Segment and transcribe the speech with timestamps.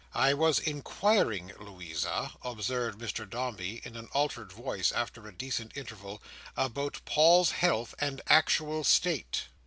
[0.15, 5.77] "I was inquiring, Louisa," observed Mr Dombey, in an altered voice, and after a decent
[5.77, 6.23] interval,
[6.57, 9.43] "about Paul's health and actual state."